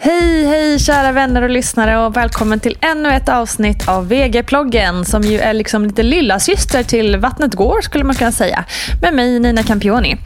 [0.00, 5.22] Hej, hej kära vänner och lyssnare och välkommen till ännu ett avsnitt av VG-ploggen som
[5.22, 8.64] ju är liksom lite lilla syster till Vattnet går skulle man kunna säga.
[9.02, 10.16] Med mig Nina Campioni.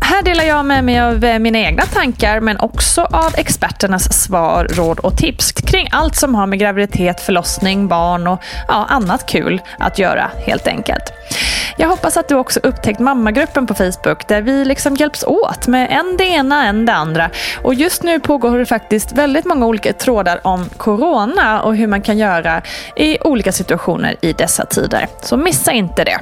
[0.00, 4.66] Här delar jag med mig av eh, mina egna tankar men också av experternas svar,
[4.70, 9.60] råd och tips kring allt som har med graviditet, förlossning, barn och ja, annat kul
[9.78, 11.12] att göra helt enkelt.
[11.76, 15.90] Jag hoppas att du också upptäckt mammagruppen på Facebook där vi liksom hjälps åt med
[15.90, 17.30] en det ena, en det andra.
[17.62, 22.02] Och just nu pågår det faktiskt väldigt många olika trådar om corona och hur man
[22.02, 22.62] kan göra
[22.96, 25.06] i olika situationer i dessa tider.
[25.22, 26.18] Så missa inte det.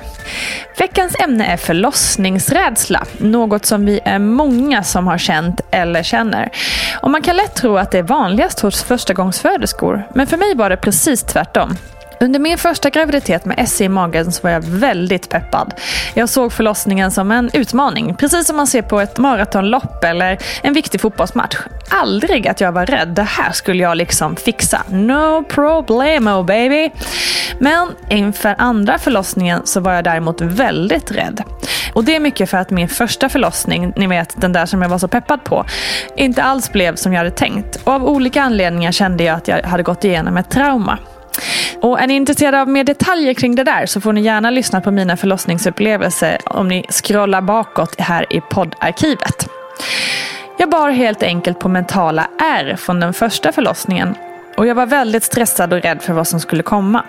[0.78, 6.50] Veckans ämne är förlossningsrädsla, något som vi är många som har känt eller känner.
[7.02, 10.70] Och man kan lätt tro att det är vanligast hos förstagångsföderskor, men för mig var
[10.70, 11.76] det precis tvärtom.
[12.22, 15.74] Under min första graviditet med SE i magen så var jag väldigt peppad.
[16.14, 20.74] Jag såg förlossningen som en utmaning, precis som man ser på ett maratonlopp eller en
[20.74, 21.56] viktig fotbollsmatch.
[21.90, 24.82] Aldrig att jag var rädd, det här skulle jag liksom fixa.
[24.88, 26.90] No problemo baby!
[27.58, 31.42] Men inför andra förlossningen så var jag däremot väldigt rädd.
[31.94, 34.88] Och det är mycket för att min första förlossning, ni vet den där som jag
[34.88, 35.64] var så peppad på,
[36.16, 37.76] inte alls blev som jag hade tänkt.
[37.84, 40.98] Och av olika anledningar kände jag att jag hade gått igenom ett trauma.
[41.80, 44.80] Och är ni intresserade av mer detaljer kring det där så får ni gärna lyssna
[44.80, 49.48] på mina förlossningsupplevelser om ni scrollar bakåt här i poddarkivet.
[50.58, 54.14] Jag bar helt enkelt på mentala ärr från den första förlossningen
[54.60, 57.04] och jag var väldigt stressad och rädd för vad som skulle komma.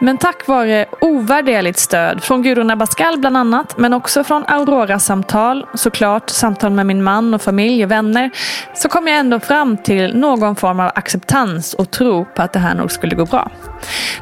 [0.00, 6.30] Men tack vare ovärderligt stöd från Gudrun Abascal bland annat, men också från Aurora-samtal, såklart
[6.30, 8.30] samtal med min man och familj och vänner,
[8.74, 12.58] så kom jag ändå fram till någon form av acceptans och tro på att det
[12.58, 13.50] här nog skulle gå bra.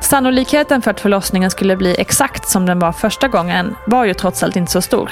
[0.00, 4.42] Sannolikheten för att förlossningen skulle bli exakt som den var första gången var ju trots
[4.42, 5.10] allt inte så stor.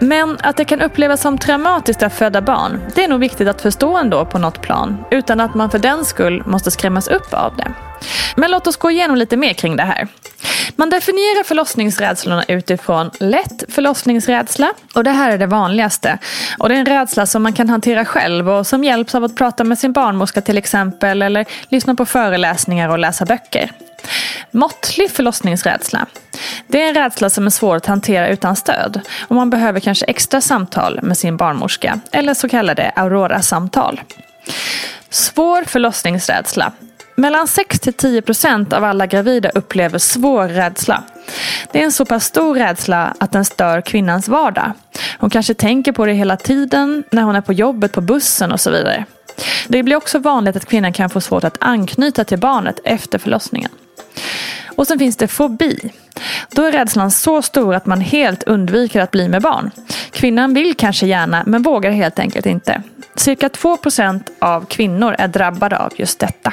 [0.00, 3.62] Men att det kan upplevas som traumatiskt att föda barn, det är nog viktigt att
[3.62, 7.56] förstå ändå på något plan, utan att man för den skull måste skrämmas upp av
[7.56, 7.72] det.
[8.36, 10.08] Men låt oss gå igenom lite mer kring det här.
[10.76, 16.18] Man definierar förlossningsrädslorna utifrån lätt förlossningsrädsla och det här är det vanligaste.
[16.58, 19.36] Och det är en rädsla som man kan hantera själv och som hjälps av att
[19.36, 23.72] prata med sin barnmorska till exempel eller lyssna på föreläsningar och läsa böcker.
[24.50, 26.06] Måttlig förlossningsrädsla.
[26.68, 30.04] Det är en rädsla som är svår att hantera utan stöd och man behöver kanske
[30.04, 34.00] extra samtal med sin barnmorska eller så kallade Aurora-samtal.
[35.10, 36.72] Svår förlossningsrädsla.
[37.16, 41.02] Mellan 6-10% av alla gravida upplever svår rädsla.
[41.72, 44.72] Det är en så pass stor rädsla att den stör kvinnans vardag.
[45.18, 48.60] Hon kanske tänker på det hela tiden, när hon är på jobbet, på bussen och
[48.60, 49.04] så vidare.
[49.68, 53.70] Det blir också vanligt att kvinnan kan få svårt att anknyta till barnet efter förlossningen.
[54.78, 55.92] Och sen finns det fobi.
[56.50, 59.70] Då är rädslan så stor att man helt undviker att bli med barn.
[60.10, 62.82] Kvinnan vill kanske gärna men vågar helt enkelt inte.
[63.14, 66.52] Cirka 2% av kvinnor är drabbade av just detta.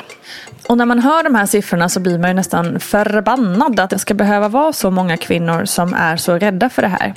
[0.67, 3.99] Och när man hör de här siffrorna så blir man ju nästan förbannad att det
[3.99, 7.13] ska behöva vara så många kvinnor som är så rädda för det här.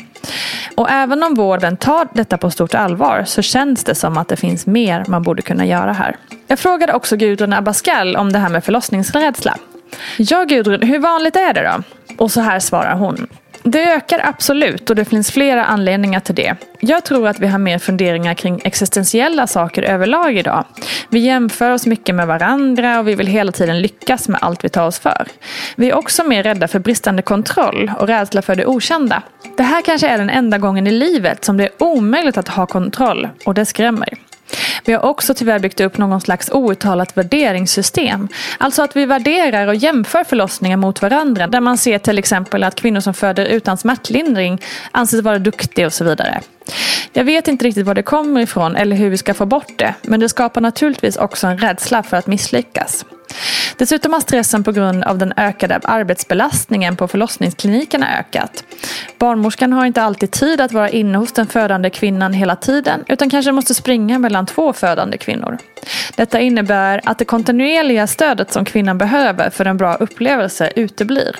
[0.74, 4.36] Och även om vården tar detta på stort allvar så känns det som att det
[4.36, 6.16] finns mer man borde kunna göra här.
[6.46, 9.56] Jag frågade också Gudrun Abascal om det här med förlossningsrädsla.
[10.16, 11.82] Ja Gudrun, hur vanligt är det då?
[12.16, 13.26] Och så här svarar hon.
[13.62, 16.56] Det ökar absolut och det finns flera anledningar till det.
[16.80, 20.64] Jag tror att vi har mer funderingar kring existentiella saker överlag idag.
[21.08, 24.68] Vi jämför oss mycket med varandra och vi vill hela tiden lyckas med allt vi
[24.68, 25.26] tar oss för.
[25.76, 29.22] Vi är också mer rädda för bristande kontroll och rädsla för det okända.
[29.56, 32.66] Det här kanske är den enda gången i livet som det är omöjligt att ha
[32.66, 34.27] kontroll och det skrämmer.
[34.84, 38.28] Vi har också tyvärr byggt upp någon slags outtalat värderingssystem.
[38.58, 41.46] Alltså att vi värderar och jämför förlossningar mot varandra.
[41.46, 44.62] Där man ser till exempel att kvinnor som föder utan smärtlindring
[44.92, 46.40] anses vara duktiga och så vidare.
[47.12, 49.94] Jag vet inte riktigt var det kommer ifrån eller hur vi ska få bort det.
[50.02, 53.04] Men det skapar naturligtvis också en rädsla för att misslyckas.
[53.78, 58.64] Dessutom har stressen på grund av den ökade arbetsbelastningen på förlossningsklinikerna ökat.
[59.18, 63.30] Barnmorskan har inte alltid tid att vara inne hos den födande kvinnan hela tiden utan
[63.30, 65.58] kanske måste springa mellan två födande kvinnor.
[66.16, 71.36] Detta innebär att det kontinuerliga stödet som kvinnan behöver för en bra upplevelse uteblir.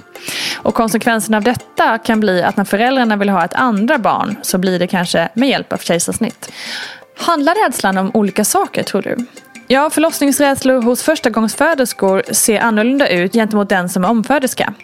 [0.57, 4.59] Och konsekvensen av detta kan bli att när föräldrarna vill ha ett andra barn så
[4.59, 6.53] blir det kanske med hjälp av kejsarsnitt.
[7.17, 9.17] Handlar rädslan om olika saker tror du?
[9.71, 14.75] Ja, förlossningsrädslor hos förstagångsföderskor ser annorlunda ut gentemot den som är omföderska.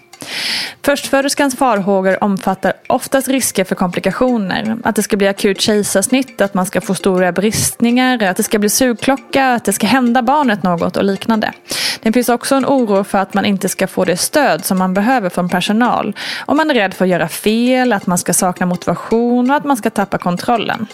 [0.82, 4.76] Förstföderskans farhågor omfattar oftast risker för komplikationer.
[4.84, 8.58] Att det ska bli akut kejsarsnitt, att man ska få stora bristningar, att det ska
[8.58, 11.52] bli sugklocka, att det ska hända barnet något och liknande.
[12.00, 14.94] Det finns också en oro för att man inte ska få det stöd som man
[14.94, 16.16] behöver från personal.
[16.46, 19.64] Om man är rädd för att göra fel, att man ska sakna motivation och att
[19.64, 20.86] man ska tappa kontrollen.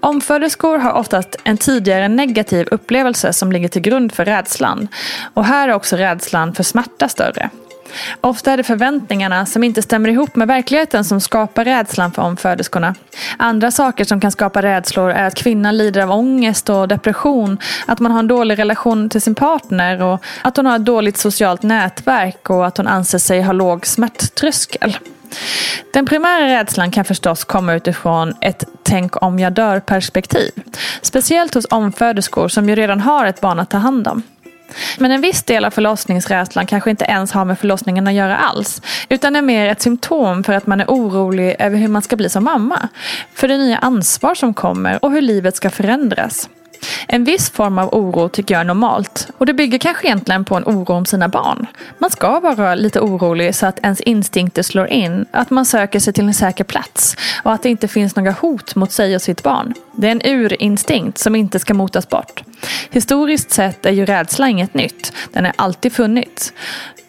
[0.00, 4.88] Omföderskor har oftast en tidigare negativ upplevelse som ligger till grund för rädslan.
[5.34, 7.50] Och här är också rädslan för smärta större.
[8.20, 12.94] Ofta är det förväntningarna som inte stämmer ihop med verkligheten som skapar rädslan för omföderskorna.
[13.36, 18.00] Andra saker som kan skapa rädslor är att kvinnan lider av ångest och depression, att
[18.00, 21.62] man har en dålig relation till sin partner och att hon har ett dåligt socialt
[21.62, 24.96] nätverk och att hon anser sig ha låg smärttröskel.
[25.92, 30.50] Den primära rädslan kan förstås komma utifrån ett tänk om jag dör perspektiv.
[31.02, 34.22] Speciellt hos omföderskor som ju redan har ett barn att ta hand om.
[34.98, 38.82] Men en viss del av förlossningsrädslan kanske inte ens har med förlossningen att göra alls.
[39.08, 42.28] Utan är mer ett symptom för att man är orolig över hur man ska bli
[42.28, 42.88] som mamma.
[43.34, 46.48] För det nya ansvar som kommer och hur livet ska förändras.
[47.08, 49.28] En viss form av oro tycker jag är normalt.
[49.38, 51.66] Och det bygger kanske egentligen på en oro om sina barn.
[51.98, 55.26] Man ska vara lite orolig så att ens instinkter slår in.
[55.30, 57.16] Att man söker sig till en säker plats.
[57.42, 59.74] Och att det inte finns några hot mot sig och sitt barn.
[59.96, 62.42] Det är en urinstinkt som inte ska motas bort.
[62.90, 65.12] Historiskt sett är ju rädsla inget nytt.
[65.32, 66.52] Den har alltid funnits.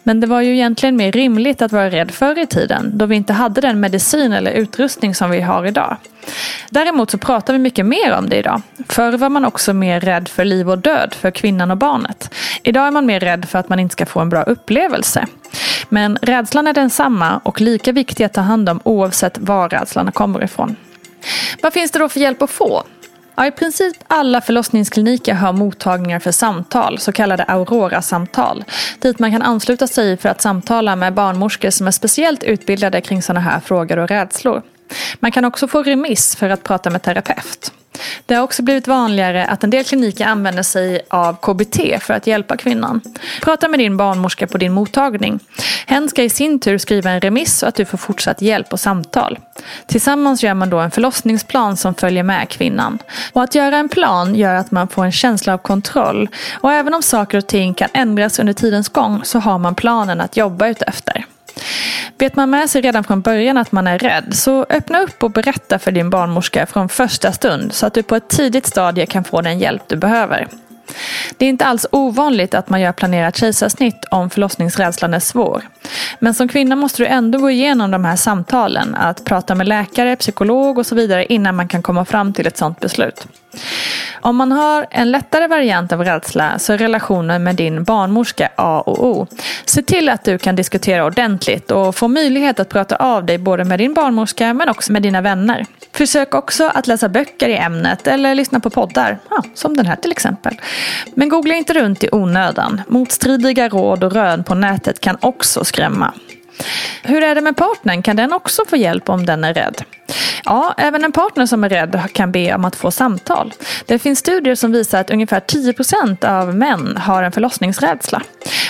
[0.02, 3.16] Men det var ju egentligen mer rimligt att vara rädd förr i tiden då vi
[3.16, 5.96] inte hade den medicin eller utrustning som vi har idag.
[6.70, 8.62] Däremot så pratar vi mycket mer om det idag.
[8.88, 12.34] Förr var man också mer rädd för liv och död för kvinnan och barnet.
[12.62, 15.26] Idag är man mer rädd för att man inte ska få en bra upplevelse.
[15.88, 20.44] Men rädslan är densamma och lika viktig att ta hand om oavsett var rädslan kommer
[20.44, 20.76] ifrån.
[21.62, 22.82] Vad finns det då för hjälp att få?
[23.38, 28.64] Ja, I princip alla förlossningskliniker har mottagningar för samtal, så kallade Aurora-samtal.
[28.98, 33.22] Dit man kan ansluta sig för att samtala med barnmorskor som är speciellt utbildade kring
[33.22, 34.62] sådana här frågor och rädslor.
[35.20, 37.72] Man kan också få remiss för att prata med terapeut.
[38.26, 42.26] Det har också blivit vanligare att en del kliniker använder sig av KBT för att
[42.26, 43.00] hjälpa kvinnan.
[43.42, 45.40] Prata med din barnmorska på din mottagning.
[45.86, 48.80] Hen ska i sin tur skriva en remiss så att du får fortsatt hjälp och
[48.80, 49.38] samtal.
[49.86, 52.98] Tillsammans gör man då en förlossningsplan som följer med kvinnan.
[53.32, 56.28] Och att göra en plan gör att man får en känsla av kontroll.
[56.52, 60.20] Och även om saker och ting kan ändras under tidens gång så har man planen
[60.20, 61.24] att jobba utefter.
[62.18, 65.30] Vet man med sig redan från början att man är rädd, så öppna upp och
[65.30, 69.24] berätta för din barnmorska från första stund så att du på ett tidigt stadie kan
[69.24, 70.48] få den hjälp du behöver.
[71.36, 75.62] Det är inte alls ovanligt att man gör planerat kejsarsnitt om förlossningsrädslan är svår.
[76.18, 80.16] Men som kvinna måste du ändå gå igenom de här samtalen, att prata med läkare,
[80.16, 83.26] psykolog och så vidare innan man kan komma fram till ett sådant beslut.
[84.20, 88.80] Om man har en lättare variant av rädsla så är relationen med din barnmorska A
[88.86, 89.26] och O.
[89.64, 93.64] Se till att du kan diskutera ordentligt och få möjlighet att prata av dig både
[93.64, 95.66] med din barnmorska men också med dina vänner.
[95.92, 99.96] Försök också att läsa böcker i ämnet eller lyssna på poddar, ja, som den här
[99.96, 100.60] till exempel.
[101.14, 102.82] Men googla inte runt i onödan.
[102.88, 106.14] Motstridiga råd och rön på nätet kan också skrämma.
[107.02, 108.02] Hur är det med partnern?
[108.02, 109.82] Kan den också få hjälp om den är rädd?
[110.48, 113.54] Ja, även en partner som är rädd kan be om att få samtal.
[113.86, 118.22] Det finns studier som visar att ungefär 10% av män har en förlossningsrädsla.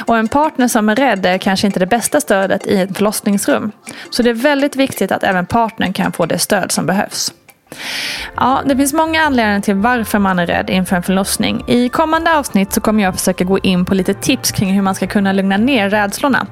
[0.07, 3.73] Och en partner som är rädd är kanske inte det bästa stödet i ett förlossningsrum.
[4.11, 7.33] Så det är väldigt viktigt att även partnern kan få det stöd som behövs.
[8.37, 11.65] Ja, det finns många anledningar till varför man är rädd inför en förlossning.
[11.67, 14.95] I kommande avsnitt så kommer jag försöka gå in på lite tips kring hur man
[14.95, 16.47] ska kunna lugna ner rädslorna.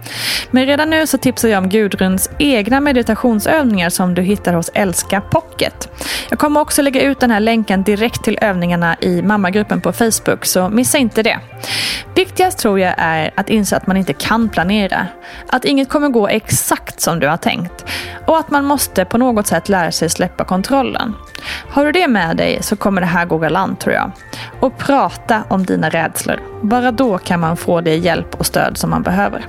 [0.50, 5.20] Men redan nu så tipsar jag om Gudruns egna meditationsövningar som du hittar hos Älska
[5.20, 5.88] Pocket.
[6.30, 10.44] Jag kommer också lägga ut den här länken direkt till övningarna i mammagruppen på Facebook,
[10.44, 11.38] så missa inte det.
[12.14, 15.06] Viktigast tror jag är att inse att man inte kan planera.
[15.48, 17.84] Att inget kommer gå exakt som du har tänkt.
[18.26, 21.05] Och att man måste på något sätt lära sig släppa kontrollen.
[21.70, 24.10] Har du det med dig så kommer det här gå galant tror jag.
[24.60, 26.40] Och prata om dina rädslor.
[26.62, 29.46] Bara då kan man få det hjälp och stöd som man behöver.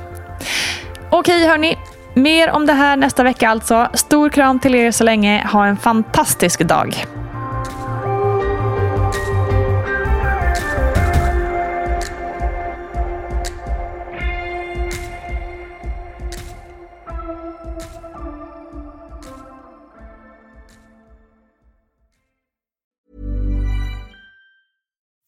[1.09, 1.77] Okej hörni,
[2.13, 3.87] mer om det här nästa vecka alltså.
[3.93, 5.47] Stor kram till er så länge.
[5.51, 7.05] Ha en fantastisk dag.